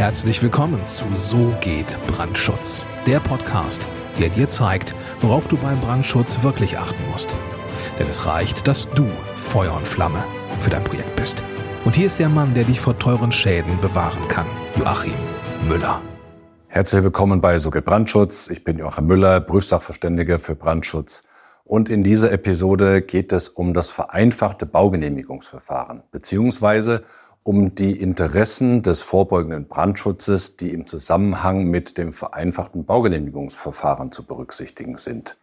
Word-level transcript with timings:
Herzlich 0.00 0.42
willkommen 0.42 0.82
zu 0.86 1.04
So 1.12 1.52
geht 1.60 1.98
Brandschutz, 2.06 2.86
der 3.06 3.20
Podcast, 3.20 3.86
der 4.18 4.30
dir 4.30 4.48
zeigt, 4.48 4.94
worauf 5.20 5.46
du 5.46 5.58
beim 5.58 5.78
Brandschutz 5.78 6.42
wirklich 6.42 6.78
achten 6.78 7.02
musst. 7.10 7.34
Denn 7.98 8.08
es 8.08 8.24
reicht, 8.24 8.66
dass 8.66 8.88
du 8.88 9.04
Feuer 9.36 9.76
und 9.76 9.86
Flamme 9.86 10.24
für 10.58 10.70
dein 10.70 10.84
Projekt 10.84 11.14
bist. 11.16 11.44
Und 11.84 11.96
hier 11.96 12.06
ist 12.06 12.18
der 12.18 12.30
Mann, 12.30 12.54
der 12.54 12.64
dich 12.64 12.80
vor 12.80 12.98
teuren 12.98 13.30
Schäden 13.30 13.78
bewahren 13.82 14.26
kann, 14.28 14.46
Joachim 14.78 15.12
Müller. 15.68 16.00
Herzlich 16.68 17.02
willkommen 17.02 17.42
bei 17.42 17.58
So 17.58 17.70
geht 17.70 17.84
Brandschutz. 17.84 18.48
Ich 18.48 18.64
bin 18.64 18.78
Joachim 18.78 19.04
Müller, 19.04 19.38
Prüfsachverständiger 19.42 20.38
für 20.38 20.54
Brandschutz. 20.54 21.24
Und 21.62 21.90
in 21.90 22.02
dieser 22.02 22.32
Episode 22.32 23.02
geht 23.02 23.34
es 23.34 23.50
um 23.50 23.74
das 23.74 23.90
vereinfachte 23.90 24.64
Baugenehmigungsverfahren, 24.64 26.04
beziehungsweise 26.10 27.04
die 27.46 27.98
Interessen 27.98 28.82
des 28.82 29.02
vorbeugenden 29.02 29.66
Brandschutzes, 29.66 30.56
die 30.56 30.70
im 30.70 30.86
Zusammenhang 30.86 31.64
mit 31.64 31.98
dem 31.98 32.12
vereinfachten 32.12 32.84
Baugenehmigungsverfahren 32.84 34.12
zu 34.12 34.24
berücksichtigen 34.24 34.96
sind. 34.96 35.36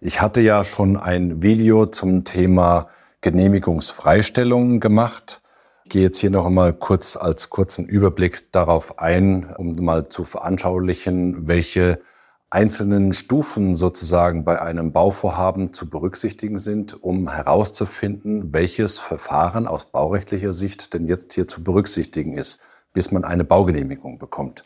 Ich 0.00 0.20
hatte 0.20 0.40
ja 0.40 0.64
schon 0.64 0.96
ein 0.96 1.42
Video 1.42 1.86
zum 1.86 2.24
Thema 2.24 2.88
Genehmigungsfreistellungen 3.20 4.80
gemacht. 4.80 5.40
Ich 5.84 5.90
gehe 5.90 6.02
jetzt 6.02 6.18
hier 6.18 6.30
noch 6.30 6.46
einmal 6.46 6.72
kurz 6.72 7.16
als 7.16 7.50
kurzen 7.50 7.86
Überblick 7.86 8.50
darauf 8.52 8.98
ein, 8.98 9.54
um 9.56 9.76
mal 9.76 10.08
zu 10.08 10.24
veranschaulichen, 10.24 11.46
welche 11.46 12.00
einzelnen 12.50 13.12
Stufen 13.12 13.76
sozusagen 13.76 14.44
bei 14.44 14.60
einem 14.60 14.92
Bauvorhaben 14.92 15.72
zu 15.72 15.88
berücksichtigen 15.88 16.58
sind, 16.58 17.00
um 17.00 17.30
herauszufinden, 17.30 18.52
welches 18.52 18.98
Verfahren 18.98 19.68
aus 19.68 19.86
baurechtlicher 19.86 20.52
Sicht 20.52 20.92
denn 20.92 21.06
jetzt 21.06 21.32
hier 21.32 21.46
zu 21.46 21.62
berücksichtigen 21.62 22.36
ist, 22.36 22.60
bis 22.92 23.12
man 23.12 23.24
eine 23.24 23.44
Baugenehmigung 23.44 24.18
bekommt. 24.18 24.64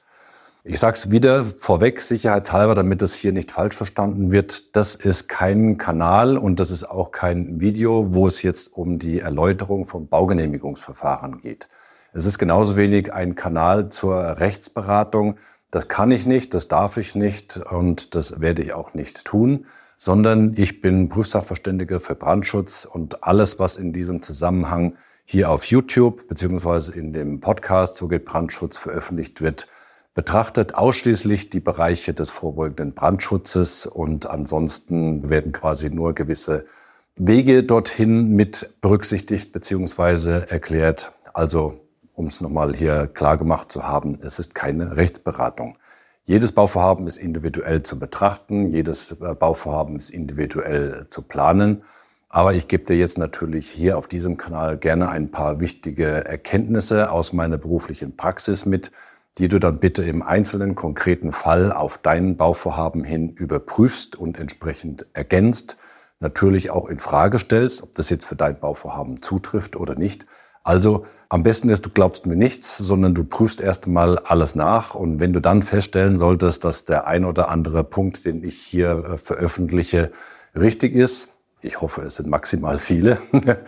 Ich 0.67 0.79
sage 0.81 0.97
es 0.97 1.11
wieder 1.11 1.45
vorweg, 1.45 2.01
sicherheitshalber, 2.01 2.75
damit 2.75 3.03
es 3.03 3.13
hier 3.13 3.33
nicht 3.33 3.53
falsch 3.53 3.77
verstanden 3.77 4.31
wird. 4.31 4.75
Das 4.75 4.95
ist 4.95 5.29
kein 5.29 5.77
Kanal 5.77 6.39
und 6.39 6.59
das 6.59 6.71
ist 6.71 6.85
auch 6.85 7.11
kein 7.11 7.61
Video, 7.61 8.15
wo 8.15 8.27
es 8.27 8.41
jetzt 8.41 8.73
um 8.73 8.99
die 8.99 9.21
Erläuterung 9.21 9.85
von 9.85 10.09
Baugenehmigungsverfahren 10.09 11.43
geht. 11.43 11.69
Es 12.15 12.25
ist 12.25 12.39
genauso 12.39 12.77
wenig 12.77 13.13
ein 13.13 13.35
Kanal 13.35 13.91
zur 13.91 14.39
Rechtsberatung, 14.39 15.37
das 15.75 15.89
kann 15.89 16.13
ich 16.13 16.25
nicht, 16.25 16.55
das 16.55 16.69
darf 16.69 16.99
ich 16.99 17.17
nicht 17.17 17.57
und 17.57 18.15
das 18.15 18.41
werde 18.41 18.63
ich 18.63 18.75
auch 18.75 18.95
nicht 18.95 19.25
tun, 19.25 19.67
sondern 19.99 20.55
ich 20.57 20.81
bin 20.81 21.09
Prüfsachverständiger 21.09 21.99
für 21.99 22.15
Brandschutz 22.15 22.85
und 22.85 23.25
alles, 23.25 23.59
was 23.59 23.77
in 23.77 23.93
diesem 23.93 24.23
Zusammenhang 24.23 24.95
hier 25.25 25.51
auf 25.51 25.65
YouTube 25.65 26.29
beziehungsweise 26.29 26.95
in 26.95 27.13
dem 27.13 27.41
Podcast 27.41 27.97
So 27.97 28.07
geht 28.07 28.25
Brandschutz 28.25 28.77
veröffentlicht 28.77 29.41
wird, 29.41 29.67
betrachtet 30.15 30.77
ausschließlich 30.77 31.51
die 31.51 31.59
Bereiche 31.59 32.15
des 32.15 32.31
vorbeugenden 32.31 32.95
Brandschutzes 32.95 33.87
und 33.87 34.27
ansonsten 34.27 35.29
werden 35.29 35.51
quasi 35.51 35.91
nur 35.91 36.15
gewisse 36.15 36.67
Wege 37.17 37.65
dorthin 37.65 38.29
mit 38.29 38.73
berücksichtigt 38.81 39.53
beziehungsweise 39.53 40.49
erklärt. 40.49 41.11
Also 41.33 41.81
um 42.15 42.27
es 42.27 42.41
nochmal 42.41 42.75
hier 42.75 43.07
klar 43.07 43.37
gemacht 43.37 43.71
zu 43.71 43.85
haben, 43.85 44.19
es 44.23 44.39
ist 44.39 44.55
keine 44.55 44.97
Rechtsberatung. 44.97 45.77
Jedes 46.25 46.53
Bauvorhaben 46.53 47.07
ist 47.07 47.19
individuell 47.19 47.83
zu 47.83 47.99
betrachten, 47.99 48.71
jedes 48.71 49.13
äh, 49.13 49.35
Bauvorhaben 49.35 49.97
ist 49.97 50.11
individuell 50.11 51.07
zu 51.11 51.23
planen. 51.23 51.83
Aber 52.31 52.55
ich 52.55 52.67
gebe 52.67 52.85
dir 52.85 52.97
jetzt 52.97 53.19
natürlich 53.19 53.71
hier 53.71 53.99
auf 53.99 54.09
diesem 54.09 54.37
Kanal 54.37 54.79
gerne 54.79 55.09
ein 55.09 55.31
paar 55.31 55.61
wichtige 55.61 56.25
Erkenntnisse 56.25 57.11
aus 57.13 57.33
meiner 57.33 57.59
beruflichen 57.59 58.17
Praxis 58.17 58.67
mit, 58.67 58.91
die 59.39 59.49
du 59.49 59.59
dann 59.59 59.79
bitte 59.79 60.03
im 60.03 60.23
einzelnen 60.23 60.75
konkreten 60.75 61.31
Fall 61.31 61.73
auf 61.73 61.99
dein 61.99 62.37
Bauvorhaben 62.37 63.05
hin 63.05 63.31
überprüfst 63.31 64.17
und 64.17 64.39
entsprechend 64.39 65.07
ergänzt. 65.13 65.77
Natürlich 66.21 66.71
auch 66.71 66.89
in 66.89 66.99
Frage 66.99 67.39
stellst, 67.39 67.83
ob 67.83 67.95
das 67.95 68.11
jetzt 68.11 68.25
für 68.25 68.37
dein 68.37 68.59
Bauvorhaben 68.59 69.21
zutrifft 69.21 69.77
oder 69.77 69.95
nicht. 69.95 70.27
Also 70.63 71.07
am 71.35 71.43
besten 71.43 71.69
ist, 71.69 71.85
du 71.85 71.91
glaubst 71.91 72.27
mir 72.27 72.37
nichts, 72.37 72.79
sondern 72.79 73.13
du 73.13 73.25
prüfst 73.25 73.61
erst 73.61 73.87
einmal 73.87 74.21
alles 74.21 74.55
nach. 74.55 74.95
Und 74.95 75.19
wenn 75.19 75.33
du 75.33 75.41
dann 75.41 75.65
feststellen 75.65 76.17
solltest, 76.17 76.65
dass 76.65 76.85
der 76.85 77.09
ein 77.09 77.25
oder 77.25 77.49
andere 77.49 77.83
Punkt, 77.83 78.25
den 78.25 78.45
ich 78.45 78.59
hier 78.59 79.05
äh, 79.05 79.19
veröffentliche, 79.19 80.13
richtig 80.55 80.95
ist, 80.95 81.37
ich 81.61 81.81
hoffe, 81.81 82.03
es 82.03 82.15
sind 82.15 82.29
maximal 82.29 82.79
viele, 82.79 83.19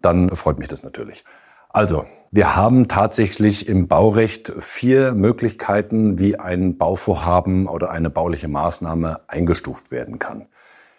dann 0.00 0.34
freut 0.34 0.58
mich 0.58 0.68
das 0.68 0.82
natürlich. 0.82 1.26
Also, 1.68 2.06
wir 2.30 2.56
haben 2.56 2.88
tatsächlich 2.88 3.68
im 3.68 3.86
Baurecht 3.86 4.54
vier 4.58 5.12
Möglichkeiten, 5.12 6.18
wie 6.18 6.38
ein 6.38 6.78
Bauvorhaben 6.78 7.66
oder 7.66 7.90
eine 7.90 8.08
bauliche 8.08 8.48
Maßnahme 8.48 9.20
eingestuft 9.26 9.90
werden 9.90 10.18
kann. 10.18 10.46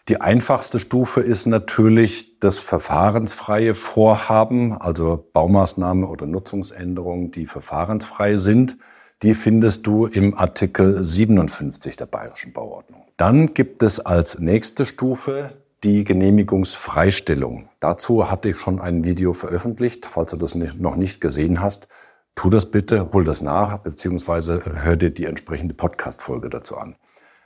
Die 0.10 0.20
einfachste 0.20 0.80
Stufe 0.80 1.22
ist 1.22 1.46
natürlich 1.46 2.40
das 2.40 2.58
verfahrensfreie 2.58 3.76
Vorhaben, 3.76 4.74
also 4.74 5.30
Baumaßnahme 5.34 6.08
oder 6.08 6.26
Nutzungsänderungen, 6.26 7.32
die 7.32 7.46
verfahrensfrei 7.46 8.38
sind. 8.38 8.78
Die 9.22 9.36
findest 9.36 9.86
du 9.86 10.08
im 10.08 10.36
Artikel 10.36 11.04
57 11.04 11.96
der 11.96 12.08
Bayerischen 12.08 12.54
Bauordnung. 12.54 13.04
Dann 13.18 13.54
gibt 13.54 13.84
es 13.84 14.00
als 14.00 14.40
nächste 14.40 14.86
Stufe 14.86 15.52
die 15.84 16.04
Genehmigungsfreistellung. 16.04 17.70
Dazu 17.80 18.32
hatte 18.32 18.50
ich 18.50 18.58
schon 18.58 18.82
ein 18.82 19.04
Video 19.04 19.34
veröffentlicht. 19.34 20.08
Falls 20.08 20.32
du 20.32 20.38
das 20.38 20.56
noch 20.56 20.96
nicht 20.96 21.22
gesehen 21.22 21.62
hast, 21.62 21.88
tu 22.34 22.50
das 22.50 22.72
bitte, 22.72 23.12
hol 23.14 23.24
das 23.24 23.42
nach, 23.42 23.78
beziehungsweise 23.80 24.62
hör 24.66 24.96
dir 24.96 25.12
die 25.12 25.26
entsprechende 25.26 25.76
Podcast-Folge 25.76 26.50
dazu 26.50 26.78
an. 26.78 26.96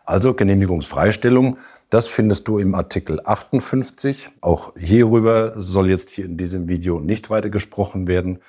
Also 0.05 0.33
Genehmigungsfreistellung 0.33 1.57
das 1.89 2.07
findest 2.07 2.47
du 2.47 2.57
im 2.59 2.75
Artikel 2.75 3.21
58. 3.23 4.29
Auch 4.41 4.73
hierüber 4.75 5.53
soll 5.57 5.89
jetzt 5.89 6.09
hier 6.09 6.25
in 6.25 6.37
diesem 6.37 6.67
Video 6.67 6.99
nicht 6.99 7.29
weiter 7.29 7.49
gesprochen 7.49 8.07
werden, 8.07 8.39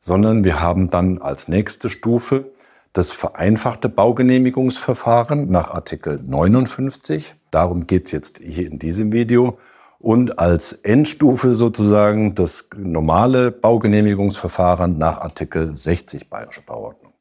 sondern 0.00 0.44
wir 0.44 0.60
haben 0.60 0.90
dann 0.90 1.18
als 1.20 1.48
nächste 1.48 1.88
Stufe 1.90 2.52
das 2.92 3.10
vereinfachte 3.10 3.88
Baugenehmigungsverfahren 3.88 5.50
nach 5.50 5.70
Artikel 5.70 6.20
59. 6.24 7.34
Darum 7.50 7.86
geht's 7.86 8.12
jetzt 8.12 8.38
hier 8.38 8.66
in 8.66 8.78
diesem 8.78 9.12
Video. 9.12 9.58
Und 9.98 10.38
als 10.38 10.72
Endstufe 10.72 11.54
sozusagen 11.54 12.34
das 12.34 12.68
normale 12.76 13.50
Baugenehmigungsverfahren 13.50 14.98
nach 14.98 15.18
Artikel 15.18 15.74
60 15.76 16.28
Bayerische 16.28 16.62
Bauordnung. 16.62 17.14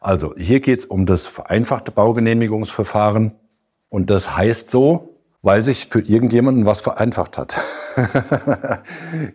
Also 0.00 0.34
hier 0.36 0.60
geht's 0.60 0.84
um 0.84 1.06
das 1.06 1.26
vereinfachte 1.26 1.92
Baugenehmigungsverfahren. 1.92 3.32
Und 3.88 4.10
das 4.10 4.36
heißt 4.36 4.68
so, 4.68 5.13
weil 5.44 5.62
sich 5.62 5.88
für 5.90 6.00
irgendjemanden 6.00 6.64
was 6.64 6.80
vereinfacht 6.80 7.36
hat. 7.36 7.56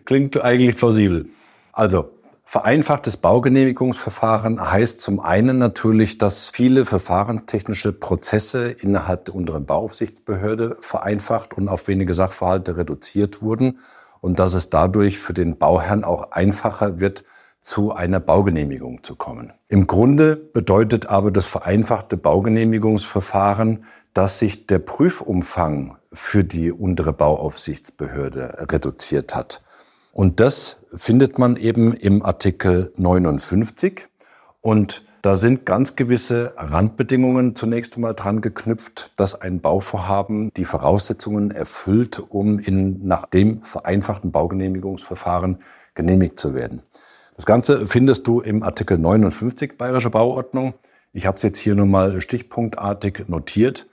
Klingt 0.04 0.42
eigentlich 0.42 0.76
plausibel. 0.76 1.26
Also, 1.72 2.10
vereinfachtes 2.44 3.16
Baugenehmigungsverfahren 3.16 4.72
heißt 4.72 5.00
zum 5.00 5.20
einen 5.20 5.58
natürlich, 5.58 6.18
dass 6.18 6.48
viele 6.48 6.84
verfahrenstechnische 6.84 7.92
Prozesse 7.92 8.72
innerhalb 8.72 9.26
der 9.26 9.36
unteren 9.36 9.66
Bauaufsichtsbehörde 9.66 10.78
vereinfacht 10.80 11.54
und 11.54 11.68
auf 11.68 11.86
wenige 11.86 12.12
Sachverhalte 12.12 12.76
reduziert 12.76 13.40
wurden 13.40 13.78
und 14.20 14.40
dass 14.40 14.54
es 14.54 14.68
dadurch 14.68 15.16
für 15.18 15.32
den 15.32 15.58
Bauherrn 15.58 16.02
auch 16.02 16.32
einfacher 16.32 16.98
wird, 16.98 17.24
zu 17.62 17.92
einer 17.92 18.20
Baugenehmigung 18.20 19.02
zu 19.02 19.16
kommen. 19.16 19.52
Im 19.68 19.86
Grunde 19.86 20.34
bedeutet 20.34 21.06
aber 21.06 21.30
das 21.30 21.44
vereinfachte 21.44 22.16
Baugenehmigungsverfahren, 22.16 23.84
dass 24.14 24.38
sich 24.38 24.66
der 24.66 24.78
Prüfumfang 24.78 25.96
für 26.12 26.44
die 26.44 26.72
untere 26.72 27.12
Bauaufsichtsbehörde 27.12 28.66
reduziert 28.70 29.34
hat. 29.34 29.62
Und 30.12 30.40
das 30.40 30.82
findet 30.94 31.38
man 31.38 31.56
eben 31.56 31.94
im 31.94 32.24
Artikel 32.24 32.92
59. 32.96 34.08
Und 34.60 35.02
da 35.22 35.36
sind 35.36 35.66
ganz 35.66 35.96
gewisse 35.96 36.54
Randbedingungen 36.56 37.54
zunächst 37.54 37.96
einmal 37.96 38.14
dran 38.14 38.40
geknüpft, 38.40 39.12
dass 39.16 39.38
ein 39.38 39.60
Bauvorhaben 39.60 40.50
die 40.54 40.64
Voraussetzungen 40.64 41.50
erfüllt, 41.50 42.22
um 42.30 42.58
in, 42.58 43.06
nach 43.06 43.26
dem 43.26 43.62
vereinfachten 43.62 44.32
Baugenehmigungsverfahren 44.32 45.58
genehmigt 45.94 46.40
zu 46.40 46.54
werden. 46.54 46.82
Das 47.36 47.44
Ganze 47.44 47.86
findest 47.86 48.26
du 48.26 48.40
im 48.40 48.62
Artikel 48.62 48.96
59 48.96 49.76
Bayerische 49.76 50.10
Bauordnung. 50.10 50.74
Ich 51.12 51.26
habe 51.26 51.36
es 51.36 51.42
jetzt 51.42 51.58
hier 51.58 51.74
nur 51.74 51.86
mal 51.86 52.20
stichpunktartig 52.20 53.28
notiert. 53.28 53.89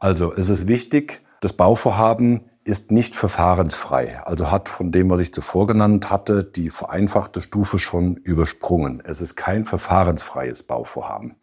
Also 0.00 0.34
es 0.34 0.48
ist 0.48 0.66
wichtig, 0.66 1.20
das 1.40 1.52
Bauvorhaben 1.52 2.50
ist 2.64 2.90
nicht 2.90 3.14
verfahrensfrei, 3.14 4.20
also 4.24 4.50
hat 4.50 4.68
von 4.68 4.92
dem, 4.92 5.10
was 5.10 5.20
ich 5.20 5.32
zuvor 5.32 5.66
genannt 5.66 6.10
hatte, 6.10 6.42
die 6.42 6.70
vereinfachte 6.70 7.40
Stufe 7.40 7.78
schon 7.78 8.16
übersprungen. 8.16 9.02
Es 9.04 9.20
ist 9.20 9.36
kein 9.36 9.64
verfahrensfreies 9.64 10.62
Bauvorhaben. 10.62 11.36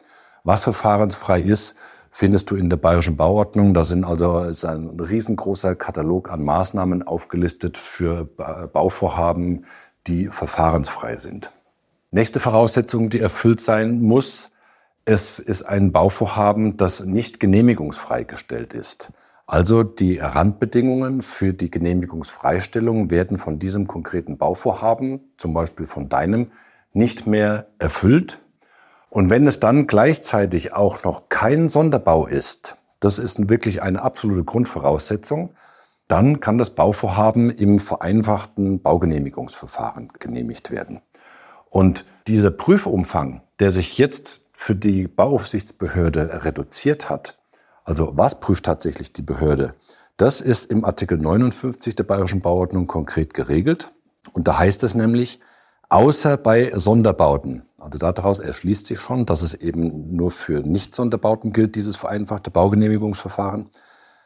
Was 0.44 0.62
verfahrensfrei 0.62 1.40
ist, 1.40 1.76
findest 2.10 2.50
du 2.50 2.56
in 2.56 2.68
der 2.68 2.78
Bayerischen 2.78 3.16
Bauordnung. 3.16 3.74
Da 3.74 3.84
sind 3.84 4.04
also 4.04 4.40
ist 4.40 4.64
ein 4.64 4.98
riesengroßer 4.98 5.76
Katalog 5.76 6.30
an 6.30 6.42
Maßnahmen 6.42 7.06
aufgelistet 7.06 7.78
für 7.78 8.24
Bauvorhaben, 8.24 9.66
die 10.06 10.28
verfahrensfrei 10.28 11.16
sind. 11.16 11.52
Nächste 12.10 12.40
Voraussetzung, 12.40 13.10
die 13.10 13.20
erfüllt 13.20 13.60
sein 13.60 14.00
muss, 14.00 14.50
Es 15.10 15.38
ist 15.38 15.62
ein 15.62 15.90
Bauvorhaben, 15.90 16.76
das 16.76 17.02
nicht 17.02 17.40
genehmigungsfrei 17.40 18.24
gestellt 18.24 18.74
ist. 18.74 19.10
Also 19.46 19.82
die 19.82 20.18
Randbedingungen 20.18 21.22
für 21.22 21.54
die 21.54 21.70
Genehmigungsfreistellung 21.70 23.10
werden 23.10 23.38
von 23.38 23.58
diesem 23.58 23.86
konkreten 23.86 24.36
Bauvorhaben, 24.36 25.20
zum 25.38 25.54
Beispiel 25.54 25.86
von 25.86 26.10
deinem, 26.10 26.50
nicht 26.92 27.26
mehr 27.26 27.68
erfüllt. 27.78 28.42
Und 29.08 29.30
wenn 29.30 29.46
es 29.46 29.60
dann 29.60 29.86
gleichzeitig 29.86 30.74
auch 30.74 31.02
noch 31.04 31.30
kein 31.30 31.70
Sonderbau 31.70 32.26
ist, 32.26 32.76
das 33.00 33.18
ist 33.18 33.48
wirklich 33.48 33.80
eine 33.80 34.02
absolute 34.02 34.44
Grundvoraussetzung, 34.44 35.54
dann 36.06 36.40
kann 36.40 36.58
das 36.58 36.74
Bauvorhaben 36.74 37.48
im 37.48 37.78
vereinfachten 37.78 38.82
Baugenehmigungsverfahren 38.82 40.10
genehmigt 40.18 40.70
werden. 40.70 41.00
Und 41.70 42.04
dieser 42.26 42.50
Prüfumfang, 42.50 43.40
der 43.58 43.70
sich 43.70 43.96
jetzt 43.96 44.42
für 44.60 44.74
die 44.74 45.06
Bauaufsichtsbehörde 45.06 46.44
reduziert 46.44 47.08
hat, 47.08 47.38
also 47.84 48.14
was 48.16 48.40
prüft 48.40 48.64
tatsächlich 48.64 49.12
die 49.12 49.22
Behörde, 49.22 49.74
das 50.16 50.40
ist 50.40 50.72
im 50.72 50.84
Artikel 50.84 51.16
59 51.16 51.94
der 51.94 52.02
Bayerischen 52.02 52.40
Bauordnung 52.40 52.88
konkret 52.88 53.34
geregelt. 53.34 53.92
Und 54.32 54.48
da 54.48 54.58
heißt 54.58 54.82
es 54.82 54.96
nämlich, 54.96 55.38
außer 55.90 56.36
bei 56.36 56.72
Sonderbauten, 56.74 57.62
also 57.78 57.98
daraus 57.98 58.40
erschließt 58.40 58.86
sich 58.86 58.98
schon, 58.98 59.26
dass 59.26 59.42
es 59.42 59.54
eben 59.54 60.16
nur 60.16 60.32
für 60.32 60.58
Nicht-Sonderbauten 60.58 61.52
gilt, 61.52 61.76
dieses 61.76 61.94
vereinfachte 61.94 62.50
Baugenehmigungsverfahren. 62.50 63.70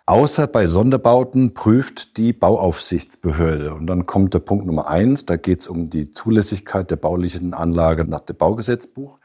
Außer 0.06 0.46
bei 0.46 0.66
Sonderbauten 0.66 1.52
prüft 1.52 2.16
die 2.16 2.32
Bauaufsichtsbehörde. 2.32 3.74
Und 3.74 3.86
dann 3.86 4.06
kommt 4.06 4.32
der 4.32 4.38
Punkt 4.38 4.64
Nummer 4.64 4.86
eins, 4.88 5.26
da 5.26 5.36
geht 5.36 5.60
es 5.60 5.68
um 5.68 5.90
die 5.90 6.10
Zulässigkeit 6.10 6.90
der 6.90 6.96
baulichen 6.96 7.52
Anlage 7.52 8.06
nach 8.06 8.20
dem 8.20 8.36
Baugesetzbuch. 8.36 9.18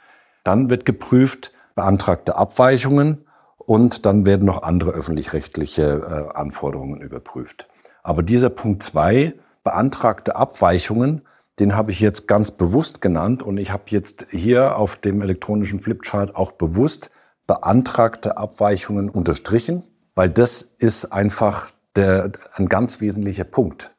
Dann 0.48 0.70
wird 0.70 0.86
geprüft 0.86 1.52
beantragte 1.76 2.38
Abweichungen 2.38 3.26
und 3.58 4.06
dann 4.06 4.26
werden 4.26 4.46
noch 4.46 4.64
andere 4.64 4.92
öffentlich-rechtliche 4.92 6.30
äh, 6.32 6.38
Anforderungen 6.38 7.02
überprüft. 7.02 7.68
Aber 8.02 8.24
dieser 8.24 8.50
Punkt 8.50 8.82
zwei, 8.82 9.34
beantragte 9.66 10.38
Abweichungen, 10.38 11.24
den 11.60 11.76
habe 11.76 11.92
ich 11.92 12.00
jetzt 12.00 12.30
ganz 12.30 12.52
bewusst 12.52 13.02
genannt 13.02 13.44
und 13.44 13.58
ich 13.58 13.74
habe 13.74 13.84
jetzt 13.88 14.28
hier 14.32 14.78
auf 14.78 14.96
dem 14.96 15.22
elektronischen 15.22 15.82
Flipchart 15.82 16.34
auch 16.38 16.54
bewusst 16.54 17.12
beantragte 17.46 18.38
Abweichungen 18.38 19.10
unterstrichen, 19.10 19.84
weil 20.16 20.30
das 20.30 20.62
ist 20.62 21.12
einfach 21.12 21.72
der, 21.98 22.32
ein 22.54 22.70
ganz 22.70 23.02
wesentlicher 23.02 23.44
Punkt. 23.44 23.94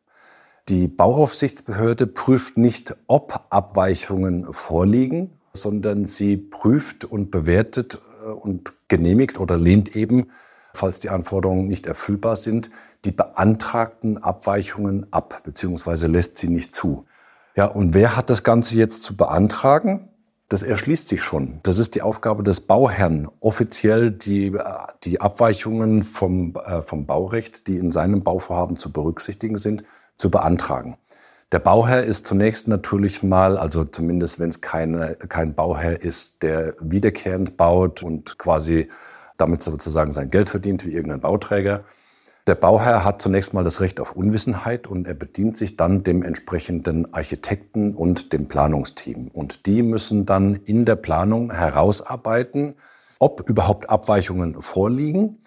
Die 0.70 0.88
Bauaufsichtsbehörde 0.88 2.06
prüft 2.06 2.56
nicht, 2.56 2.96
ob 3.06 3.44
Abweichungen 3.50 4.50
vorliegen, 4.54 5.38
sondern 5.58 6.06
sie 6.06 6.37
prüft 6.37 7.05
und 7.05 7.31
bewertet 7.31 8.00
äh, 8.25 8.31
und 8.31 8.72
genehmigt 8.88 9.38
oder 9.38 9.58
lehnt 9.58 9.94
eben, 9.94 10.31
falls 10.72 11.00
die 11.00 11.10
Anforderungen 11.10 11.69
nicht 11.69 11.87
erfüllbar 11.87 12.37
sind, 12.37 12.70
die 13.05 13.10
beantragten 13.10 14.19
Abweichungen 14.19 15.06
ab, 15.12 15.43
beziehungsweise 15.44 16.06
lässt 16.06 16.37
sie 16.37 16.49
nicht 16.49 16.75
zu. 16.75 17.06
Ja, 17.55 17.66
und 17.66 17.94
wer 17.94 18.16
hat 18.16 18.31
das 18.31 18.44
Ganze 18.44 18.76
jetzt 18.76 19.02
zu 19.02 19.16
beantragen? 19.16 20.08
Das 20.49 20.62
erschließt 20.62 21.08
sich 21.08 21.22
schon. 21.22 21.61
Das 21.62 21.78
ist 21.78 21.94
die 21.94 22.02
Aufgabe 22.02 22.43
des 22.43 22.61
Bauherrn, 22.61 23.28
offiziell 23.40 24.11
die, 24.11 24.46
äh, 24.46 24.62
die 25.04 25.20
Abweichungen 25.20 26.02
vom, 26.02 26.54
äh, 26.56 26.82
vom 26.82 27.06
Baurecht, 27.06 27.66
die 27.66 27.76
in 27.76 27.90
seinem 27.90 28.22
Bauvorhaben 28.22 28.76
zu 28.76 28.90
berücksichtigen 28.90 29.58
sind, 29.58 29.84
zu 30.16 30.31
beantragen. 30.31 30.96
Der 31.50 31.60
Bauherr 31.60 32.04
ist 32.04 32.26
zunächst 32.26 32.68
natürlich 32.68 33.22
mal, 33.22 33.56
also 33.56 33.82
zumindest 33.82 34.38
wenn 34.38 34.50
es 34.50 34.60
keine, 34.60 35.14
kein 35.16 35.54
Bauherr 35.54 36.02
ist, 36.02 36.42
der 36.42 36.74
wiederkehrend 36.78 37.56
baut 37.56 38.02
und 38.02 38.36
quasi 38.36 38.88
damit 39.38 39.62
sozusagen 39.62 40.12
sein 40.12 40.30
Geld 40.30 40.50
verdient 40.50 40.84
wie 40.84 40.92
irgendein 40.92 41.20
Bauträger. 41.20 41.84
Der 42.46 42.54
Bauherr 42.54 43.02
hat 43.02 43.22
zunächst 43.22 43.54
mal 43.54 43.64
das 43.64 43.80
Recht 43.80 43.98
auf 43.98 44.12
Unwissenheit 44.12 44.86
und 44.86 45.06
er 45.06 45.14
bedient 45.14 45.56
sich 45.56 45.76
dann 45.76 46.02
dem 46.02 46.22
entsprechenden 46.22 47.14
Architekten 47.14 47.94
und 47.94 48.34
dem 48.34 48.48
Planungsteam. 48.48 49.28
Und 49.28 49.64
die 49.64 49.82
müssen 49.82 50.26
dann 50.26 50.54
in 50.54 50.84
der 50.84 50.96
Planung 50.96 51.50
herausarbeiten, 51.50 52.74
ob 53.18 53.48
überhaupt 53.48 53.88
Abweichungen 53.88 54.60
vorliegen 54.60 55.38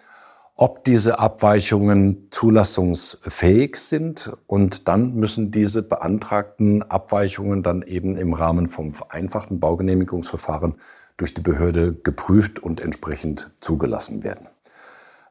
ob 0.62 0.84
diese 0.84 1.18
Abweichungen 1.18 2.28
zulassungsfähig 2.30 3.74
sind. 3.74 4.30
Und 4.46 4.86
dann 4.86 5.16
müssen 5.16 5.50
diese 5.50 5.82
beantragten 5.82 6.84
Abweichungen 6.84 7.64
dann 7.64 7.82
eben 7.82 8.16
im 8.16 8.32
Rahmen 8.32 8.68
vom 8.68 8.92
vereinfachten 8.92 9.58
Baugenehmigungsverfahren 9.58 10.76
durch 11.16 11.34
die 11.34 11.40
Behörde 11.40 11.92
geprüft 11.92 12.60
und 12.60 12.80
entsprechend 12.80 13.50
zugelassen 13.58 14.22
werden. 14.22 14.46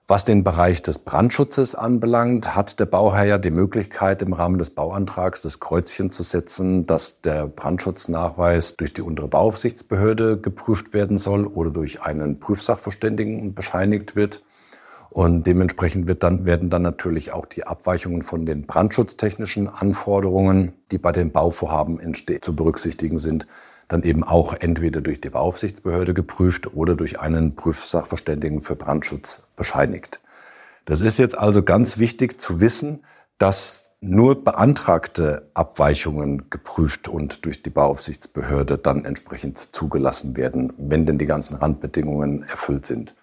Was 0.05 0.25
den 0.25 0.43
Bereich 0.43 0.81
des 0.81 0.99
Brandschutzes 0.99 1.75
anbelangt, 1.75 2.53
hat 2.53 2.81
der 2.81 2.85
Bauherr 2.85 3.23
ja 3.23 3.37
die 3.37 3.51
Möglichkeit, 3.51 4.21
im 4.21 4.33
Rahmen 4.33 4.59
des 4.59 4.71
Bauantrags 4.71 5.41
das 5.41 5.61
Kreuzchen 5.61 6.11
zu 6.11 6.23
setzen, 6.23 6.85
dass 6.85 7.21
der 7.21 7.47
Brandschutznachweis 7.47 8.75
durch 8.75 8.91
die 8.91 9.01
untere 9.01 9.29
Bauaufsichtsbehörde 9.29 10.41
geprüft 10.41 10.93
werden 10.93 11.17
soll 11.17 11.47
oder 11.47 11.69
durch 11.69 12.01
einen 12.01 12.41
Prüfsachverständigen 12.41 13.53
bescheinigt 13.53 14.17
wird. 14.17 14.43
Und 15.11 15.45
dementsprechend 15.45 16.07
wird 16.07 16.23
dann, 16.23 16.45
werden 16.45 16.69
dann 16.69 16.83
natürlich 16.83 17.33
auch 17.33 17.45
die 17.45 17.65
Abweichungen 17.65 18.23
von 18.23 18.45
den 18.45 18.65
brandschutztechnischen 18.65 19.67
Anforderungen, 19.67 20.71
die 20.89 20.97
bei 20.97 21.11
den 21.11 21.31
Bauvorhaben 21.31 21.99
entstehen, 21.99 22.41
zu 22.41 22.55
berücksichtigen 22.55 23.17
sind, 23.17 23.45
dann 23.89 24.03
eben 24.03 24.23
auch 24.23 24.53
entweder 24.53 25.01
durch 25.01 25.19
die 25.19 25.29
Bauaufsichtsbehörde 25.29 26.13
geprüft 26.13 26.73
oder 26.73 26.95
durch 26.95 27.19
einen 27.19 27.55
Prüfsachverständigen 27.55 28.61
für 28.61 28.77
Brandschutz 28.77 29.43
bescheinigt. 29.57 30.21
Das 30.85 31.01
ist 31.01 31.19
jetzt 31.19 31.37
also 31.37 31.61
ganz 31.61 31.97
wichtig 31.97 32.39
zu 32.39 32.61
wissen, 32.61 33.03
dass 33.37 33.91
nur 33.99 34.45
beantragte 34.45 35.49
Abweichungen 35.53 36.49
geprüft 36.49 37.09
und 37.09 37.43
durch 37.45 37.61
die 37.61 37.69
Bauaufsichtsbehörde 37.69 38.77
dann 38.77 39.03
entsprechend 39.03 39.57
zugelassen 39.75 40.37
werden, 40.37 40.71
wenn 40.77 41.05
denn 41.05 41.17
die 41.17 41.25
ganzen 41.25 41.57
Randbedingungen 41.57 42.43
erfüllt 42.43 42.85
sind. 42.85 43.13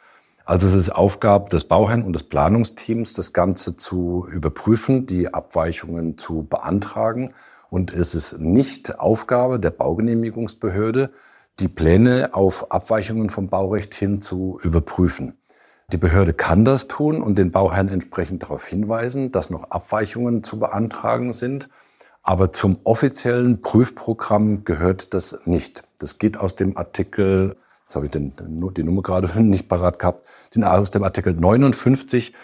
Also 0.49 0.67
es 0.67 0.73
ist 0.73 0.89
Aufgabe 0.89 1.51
des 1.51 1.67
Bauherrn 1.67 2.03
und 2.03 2.15
des 2.15 2.23
Planungsteams, 2.23 3.13
das 3.13 3.35
Ganze 3.35 3.77
zu 3.77 4.27
überprüfen, 4.33 5.05
die 5.05 5.35
Abweichungen 5.35 6.17
zu 6.17 6.47
beantragen. 6.49 7.35
Und 7.69 7.93
es 7.93 8.15
ist 8.15 8.39
nicht 8.39 8.99
Aufgabe 8.99 9.61
der 9.61 9.73
Baugenehmigungsbehörde, 9.73 11.11
die 11.61 11.69
Pläne 11.69 12.31
auf 12.33 12.73
Abweichungen 12.73 13.29
vom 13.29 13.51
Baurecht 13.51 13.95
hin 13.95 14.23
zu 14.23 14.59
überprüfen. 14.63 15.35
Die 15.93 15.99
Behörde 15.99 16.33
kann 16.33 16.65
das 16.65 16.89
tun 16.89 17.21
und 17.21 17.37
den 17.37 17.53
Bauherrn 17.53 17.89
entsprechend 17.89 18.45
darauf 18.45 18.65
hinweisen, 18.65 19.31
dass 19.31 19.51
noch 19.51 19.71
Abweichungen 19.71 20.43
zu 20.43 20.59
beantragen 20.59 21.35
sind. 21.35 21.69
Aber 22.23 22.53
zum 22.53 22.79
offiziellen 22.85 23.61
Prüfprogramm 23.61 24.65
gehört 24.65 25.13
das 25.13 25.41
nicht. 25.45 25.83
Das 25.99 26.19
geht 26.19 26.39
aus 26.39 26.57
dem 26.57 26.79
Artikel 26.79 27.55
jetzt 27.89 27.97
habe 27.97 28.05
ich 28.05 28.13
den, 28.13 28.35
die 28.77 28.83
Nummer 28.83 29.01
gerade 29.01 29.43
nicht 29.43 29.67
parat 29.67 29.99
gehabt, 29.99 30.23
den, 30.55 30.63
aus 30.63 30.91
dem 30.91 31.05
Artikel 31.05 31.33
59 31.33 32.35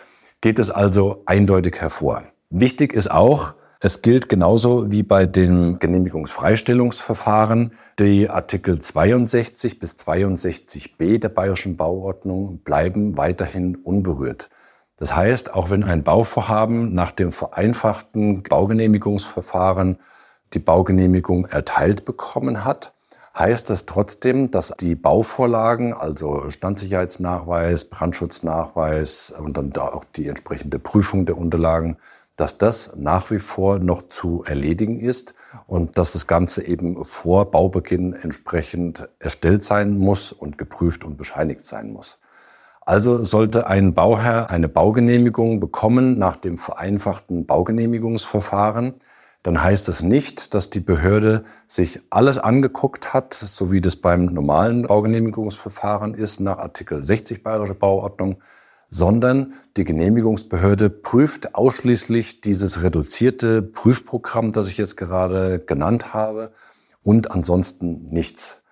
geht 0.40 0.58
es 0.58 0.70
also 0.70 1.22
eindeutig 1.26 1.80
hervor. 1.82 2.22
Wichtig 2.48 2.94
ist 2.94 3.10
auch, 3.10 3.52
es 3.78 4.00
gilt 4.00 4.30
genauso 4.30 4.90
wie 4.90 5.02
bei 5.02 5.26
den 5.26 5.78
Genehmigungsfreistellungsverfahren, 5.78 7.72
die 7.98 8.30
Artikel 8.30 8.78
62 8.78 9.78
bis 9.78 9.96
62b 9.96 11.18
der 11.18 11.28
Bayerischen 11.28 11.76
Bauordnung 11.76 12.60
bleiben 12.60 13.18
weiterhin 13.18 13.76
unberührt. 13.76 14.48
Das 14.96 15.14
heißt, 15.14 15.52
auch 15.52 15.68
wenn 15.68 15.84
ein 15.84 16.04
Bauvorhaben 16.04 16.94
nach 16.94 17.10
dem 17.10 17.32
vereinfachten 17.32 18.44
Baugenehmigungsverfahren 18.44 19.98
die 20.54 20.58
Baugenehmigung 20.60 21.44
erteilt 21.44 22.06
bekommen 22.06 22.64
hat, 22.64 22.93
heißt 23.36 23.68
das 23.70 23.86
trotzdem, 23.86 24.50
dass 24.50 24.72
die 24.78 24.94
Bauvorlagen, 24.94 25.92
also 25.92 26.48
Standsicherheitsnachweis, 26.50 27.86
Brandschutznachweis 27.86 29.34
und 29.38 29.56
dann 29.56 29.72
auch 29.76 30.04
die 30.04 30.28
entsprechende 30.28 30.78
Prüfung 30.78 31.26
der 31.26 31.36
Unterlagen, 31.36 31.96
dass 32.36 32.58
das 32.58 32.94
nach 32.96 33.30
wie 33.30 33.38
vor 33.38 33.78
noch 33.78 34.08
zu 34.08 34.42
erledigen 34.44 35.00
ist 35.00 35.34
und 35.66 35.98
dass 35.98 36.12
das 36.12 36.26
Ganze 36.26 36.66
eben 36.66 37.04
vor 37.04 37.50
Baubeginn 37.50 38.12
entsprechend 38.12 39.08
erstellt 39.18 39.62
sein 39.62 39.98
muss 39.98 40.32
und 40.32 40.58
geprüft 40.58 41.04
und 41.04 41.16
bescheinigt 41.16 41.64
sein 41.64 41.92
muss. 41.92 42.20
Also 42.80 43.24
sollte 43.24 43.66
ein 43.66 43.94
Bauherr 43.94 44.50
eine 44.50 44.68
Baugenehmigung 44.68 45.58
bekommen 45.58 46.18
nach 46.18 46.36
dem 46.36 46.58
vereinfachten 46.58 47.46
Baugenehmigungsverfahren, 47.46 48.94
dann 49.44 49.62
heißt 49.62 49.88
das 49.88 50.02
nicht, 50.02 50.54
dass 50.54 50.70
die 50.70 50.80
Behörde 50.80 51.44
sich 51.66 52.00
alles 52.08 52.38
angeguckt 52.38 53.12
hat, 53.12 53.34
so 53.34 53.70
wie 53.70 53.82
das 53.82 53.94
beim 53.94 54.24
normalen 54.24 54.86
Baugenehmigungsverfahren 54.86 56.14
ist 56.14 56.40
nach 56.40 56.56
Artikel 56.56 57.02
60 57.02 57.42
Bayerische 57.42 57.74
Bauordnung, 57.74 58.42
sondern 58.88 59.52
die 59.76 59.84
Genehmigungsbehörde 59.84 60.88
prüft 60.88 61.54
ausschließlich 61.54 62.40
dieses 62.40 62.82
reduzierte 62.82 63.60
Prüfprogramm, 63.60 64.52
das 64.52 64.68
ich 64.68 64.78
jetzt 64.78 64.96
gerade 64.96 65.58
genannt 65.58 66.14
habe, 66.14 66.50
und 67.02 67.30
ansonsten 67.30 68.08
nichts. 68.08 68.63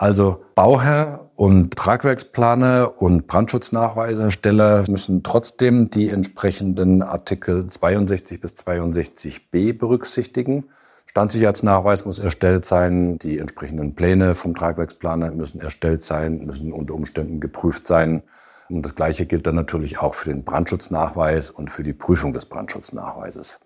Also 0.00 0.42
Bauherr 0.54 1.28
Und 1.36 1.76
Tragwerksplaner 1.76 3.02
und 3.02 3.26
Brandschutznachweisersteller 3.26 4.84
müssen 4.88 5.22
trotzdem 5.22 5.90
die 5.90 6.08
entsprechenden 6.08 7.02
Artikel 7.02 7.66
62 7.66 8.40
bis 8.40 8.54
62b 8.54 9.76
berücksichtigen. 9.76 10.64
Standsicherheitsnachweis 11.04 12.06
muss 12.06 12.18
erstellt 12.18 12.64
sein, 12.64 13.18
die 13.18 13.38
entsprechenden 13.38 13.94
Pläne 13.94 14.34
vom 14.34 14.54
Tragwerksplaner 14.54 15.32
müssen 15.32 15.60
erstellt 15.60 16.02
sein, 16.02 16.46
müssen 16.46 16.72
unter 16.72 16.94
Umständen 16.94 17.38
geprüft 17.38 17.86
sein. 17.86 18.22
Und 18.70 18.86
das 18.86 18.94
Gleiche 18.94 19.26
gilt 19.26 19.46
dann 19.46 19.54
natürlich 19.54 19.98
auch 19.98 20.14
für 20.14 20.30
den 20.30 20.44
Brandschutznachweis 20.44 21.50
und 21.50 21.70
für 21.70 21.82
die 21.82 21.92
Prüfung 21.92 22.32
des 22.32 22.46
Brandschutznachweises. 22.46 23.60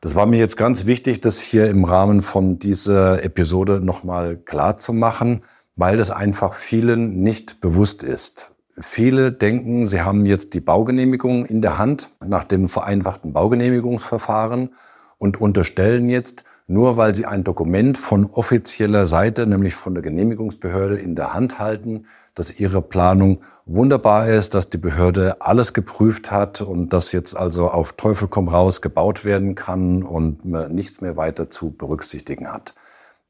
Das 0.00 0.14
war 0.14 0.26
mir 0.26 0.38
jetzt 0.38 0.56
ganz 0.56 0.86
wichtig, 0.86 1.20
das 1.20 1.40
hier 1.40 1.68
im 1.68 1.84
Rahmen 1.84 2.22
von 2.22 2.58
dieser 2.58 3.22
Episode 3.22 3.80
nochmal 3.80 4.36
klar 4.36 4.78
zu 4.78 4.94
machen 4.94 5.42
weil 5.78 5.96
das 5.96 6.10
einfach 6.10 6.54
vielen 6.54 7.22
nicht 7.22 7.60
bewusst 7.60 8.02
ist. 8.02 8.50
Viele 8.80 9.32
denken, 9.32 9.86
sie 9.86 10.02
haben 10.02 10.26
jetzt 10.26 10.52
die 10.54 10.60
Baugenehmigung 10.60 11.46
in 11.46 11.62
der 11.62 11.78
Hand 11.78 12.10
nach 12.24 12.44
dem 12.44 12.68
vereinfachten 12.68 13.32
Baugenehmigungsverfahren 13.32 14.70
und 15.18 15.40
unterstellen 15.40 16.08
jetzt, 16.08 16.44
nur 16.66 16.96
weil 16.96 17.14
sie 17.14 17.26
ein 17.26 17.44
Dokument 17.44 17.96
von 17.96 18.26
offizieller 18.26 19.06
Seite, 19.06 19.46
nämlich 19.46 19.74
von 19.74 19.94
der 19.94 20.02
Genehmigungsbehörde 20.02 20.98
in 20.98 21.14
der 21.14 21.32
Hand 21.32 21.60
halten, 21.60 22.06
dass 22.34 22.58
ihre 22.58 22.82
Planung 22.82 23.38
wunderbar 23.64 24.28
ist, 24.28 24.54
dass 24.54 24.70
die 24.70 24.78
Behörde 24.78 25.40
alles 25.40 25.74
geprüft 25.74 26.32
hat 26.32 26.60
und 26.60 26.92
dass 26.92 27.12
jetzt 27.12 27.36
also 27.36 27.68
auf 27.68 27.92
Teufel 27.92 28.26
komm 28.28 28.48
raus 28.48 28.82
gebaut 28.82 29.24
werden 29.24 29.54
kann 29.54 30.02
und 30.02 30.44
nichts 30.44 31.00
mehr 31.00 31.16
weiter 31.16 31.50
zu 31.50 31.70
berücksichtigen 31.70 32.52
hat. 32.52 32.74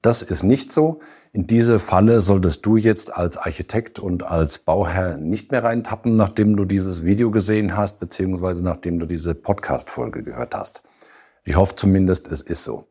Das 0.00 0.22
ist 0.22 0.44
nicht 0.44 0.72
so. 0.72 1.00
In 1.32 1.48
diese 1.48 1.80
Falle 1.80 2.20
solltest 2.20 2.64
du 2.64 2.76
jetzt 2.76 3.12
als 3.12 3.36
Architekt 3.36 3.98
und 3.98 4.22
als 4.22 4.60
Bauherr 4.60 5.16
nicht 5.16 5.50
mehr 5.50 5.64
reintappen, 5.64 6.14
nachdem 6.14 6.56
du 6.56 6.64
dieses 6.64 7.04
Video 7.04 7.32
gesehen 7.32 7.76
hast, 7.76 7.98
beziehungsweise 7.98 8.64
nachdem 8.64 9.00
du 9.00 9.06
diese 9.06 9.34
Podcast-Folge 9.34 10.22
gehört 10.22 10.54
hast. 10.54 10.82
Ich 11.44 11.56
hoffe 11.56 11.74
zumindest, 11.74 12.30
es 12.30 12.42
ist 12.42 12.62
so. 12.62 12.86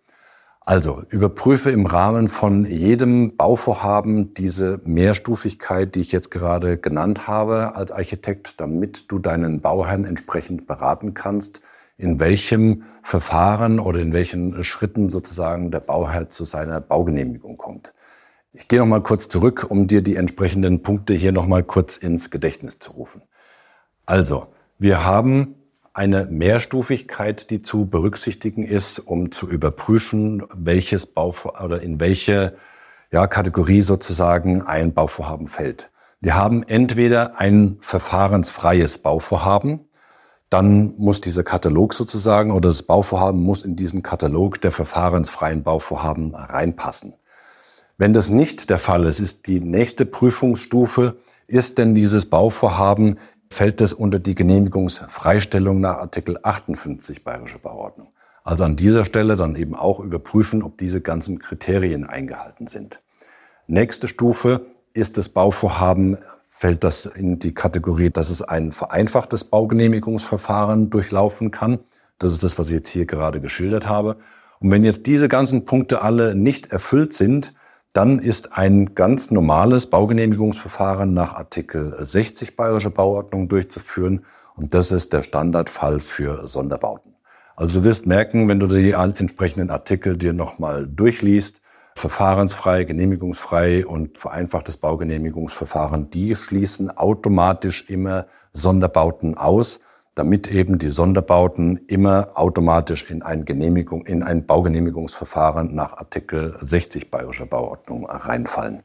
Also 0.60 1.04
überprüfe 1.10 1.72
im 1.72 1.86
Rahmen 1.86 2.28
von 2.28 2.66
jedem 2.66 3.38
Bauvorhaben 3.38 4.34
diese 4.34 4.82
Mehrstufigkeit, 4.84 5.96
die 5.96 6.02
ich 6.02 6.12
jetzt 6.12 6.30
gerade 6.30 6.78
genannt 6.78 7.26
habe 7.26 7.74
als 7.76 7.94
Architekt, 7.94 8.60
damit 8.60 9.10
du 9.10 9.18
deinen 9.18 9.62
Bauherrn 9.62 10.04
entsprechend 10.04 10.68
beraten 10.68 11.14
kannst, 11.14 11.62
in 11.98 12.20
welchem 12.20 12.84
Verfahren 13.02 13.80
oder 13.80 14.00
in 14.00 14.14
welchen 14.14 14.64
Schritten 14.64 15.10
sozusagen 15.10 15.72
der 15.72 15.80
Bauherr 15.80 16.30
zu 16.30 16.46
seiner 16.46 16.80
Baugenehmigung 16.80 17.58
kommt. 17.58 17.94
Ich 18.54 18.68
gehe 18.68 18.80
noch 18.80 18.86
mal 18.86 19.02
kurz 19.02 19.28
zurück, 19.28 19.66
um 19.70 19.88
dir 19.88 20.02
die 20.02 20.16
entsprechenden 20.16 20.82
Punkte 20.82 21.14
hier 21.14 21.32
noch 21.32 21.48
mal 21.48 21.64
kurz 21.64 21.98
ins 21.98 22.30
Gedächtnis 22.30 22.80
zu 22.80 22.92
rufen. 22.92 23.22
Also, 24.06 24.48
wir 24.80 25.04
haben 25.04 25.56
eine 25.94 26.26
Mehrstufigkeit, 26.26 27.50
die 27.50 27.64
zu 27.64 27.88
berücksichtigen 27.88 28.64
ist, 28.64 29.00
um 29.00 29.32
zu 29.32 29.50
überprüfen, 29.50 30.44
welches 30.54 31.08
Bauvorhaben 31.08 31.66
oder 31.66 31.82
in 31.82 32.00
welche 32.00 32.56
ja, 33.12 33.26
Kategorie 33.26 33.82
sozusagen 33.82 34.62
ein 34.62 34.94
Bauvorhaben 34.94 35.48
fällt. 35.48 35.90
Wir 36.20 36.36
haben 36.36 36.64
entweder 36.64 37.40
ein 37.40 37.78
verfahrensfreies 37.80 39.00
Bauvorhaben, 39.00 39.87
dann 40.50 40.94
muss 40.98 41.22
dieser 41.22 41.44
Katalog 41.44 41.94
sozusagen 41.94 42.52
oder 42.52 42.70
das 42.70 42.84
Bauvorhaben 42.84 43.44
muss 43.44 43.64
in 43.64 43.76
diesen 43.76 44.02
Katalog 44.02 44.62
der 44.62 44.72
verfahrensfreien 44.72 45.64
Bauvorhaben 45.64 46.34
reinpassen. 46.34 47.14
Wenn 47.98 48.14
das 48.14 48.30
nicht 48.30 48.70
der 48.70 48.78
Fall 48.78 49.06
ist, 49.06 49.20
ist 49.20 49.48
die 49.48 49.60
nächste 49.60 50.06
Prüfungsstufe, 50.06 51.18
ist 51.48 51.78
denn 51.78 51.96
dieses 51.96 52.30
Bauvorhaben, 52.30 53.18
fällt 53.50 53.82
es 53.82 53.92
unter 53.92 54.20
die 54.20 54.36
Genehmigungsfreistellung 54.36 55.82
nach 55.82 55.98
Artikel 55.98 56.38
58 56.42 57.24
Bayerische 57.24 57.60
Bauordnung. 57.60 58.10
Also 58.44 58.64
an 58.64 58.76
dieser 58.76 59.04
Stelle 59.04 59.36
dann 59.36 59.56
eben 59.56 59.76
auch 59.76 60.00
überprüfen, 60.00 60.64
ob 60.64 60.78
diese 60.78 61.02
ganzen 61.02 61.40
Kriterien 61.40 62.06
eingehalten 62.06 62.68
sind. 62.68 63.02
Nächste 63.66 64.08
Stufe 64.08 64.68
ist 64.94 65.18
das 65.18 65.30
Bauvorhaben 65.30 66.18
fällt 66.58 66.84
das 66.84 67.06
in 67.06 67.38
die 67.38 67.54
Kategorie, 67.54 68.10
dass 68.10 68.32
es 68.32 68.42
ein 68.42 68.72
vereinfachtes 68.72 69.44
Baugenehmigungsverfahren 69.44 70.90
durchlaufen 70.90 71.52
kann. 71.52 71.78
Das 72.18 72.32
ist 72.32 72.44
das, 72.44 72.58
was 72.58 72.70
ich 72.70 72.78
jetzt 72.78 72.90
hier 72.90 73.06
gerade 73.06 73.40
geschildert 73.40 73.88
habe. 73.88 74.18
Und 74.60 74.72
wenn 74.72 74.84
jetzt 74.84 75.06
diese 75.06 75.28
ganzen 75.28 75.66
Punkte 75.66 76.02
alle 76.02 76.34
nicht 76.34 76.72
erfüllt 76.72 77.14
sind, 77.14 77.54
dann 77.94 78.18
ist 78.18 78.54
ein 78.54 78.96
ganz 78.96 79.30
normales 79.30 79.86
Baugenehmigungsverfahren 79.92 81.14
nach 81.14 81.36
Artikel 81.36 81.96
60 82.00 82.56
Bayerische 82.56 82.90
Bauordnung 82.90 83.50
durchzuführen. 83.50 84.26
Und 84.56 84.74
das 84.74 84.92
ist 84.92 85.14
der 85.14 85.22
Standardfall 85.22 86.00
für 86.00 86.48
Sonderbauten. 86.48 87.14
Also 87.56 87.82
du 87.82 87.86
wirst 87.86 88.08
merken, 88.08 88.48
wenn 88.48 88.60
du 88.60 88.66
die 88.66 88.94
entsprechenden 88.94 89.70
Artikel 89.70 90.18
dir 90.18 90.34
nochmal 90.34 90.88
durchliest, 90.88 91.62
verfahrensfrei, 91.98 92.84
genehmigungsfrei 92.84 93.86
und 93.86 94.18
vereinfachtes 94.18 94.78
Baugenehmigungsverfahren, 94.78 96.10
die 96.10 96.36
schließen 96.36 96.96
automatisch 96.96 97.90
immer 97.90 98.28
Sonderbauten 98.54 99.38
aus, 99.38 99.82
damit 100.16 100.52
eben 100.52 100.80
die 100.80 100.90
Sonderbauten 100.90 101.78
immer 101.88 102.30
automatisch 102.36 103.10
in 103.10 103.22
ein 103.22 103.46
Genehmigung, 103.46 104.06
in 104.06 104.24
ein 104.24 104.46
Baugenehmigungsverfahren 104.46 105.76
nach 105.76 105.98
Artikel 105.98 106.58
60 106.62 107.12
Bayerischer 107.12 107.46
Bauordnung 107.46 108.06
reinfallen. 108.06 108.84